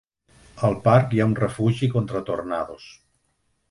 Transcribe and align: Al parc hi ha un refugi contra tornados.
Al 0.69 0.77
parc 0.87 1.13
hi 1.13 1.23
ha 1.25 1.29
un 1.33 1.37
refugi 1.43 1.93
contra 1.95 2.27
tornados. 2.33 2.93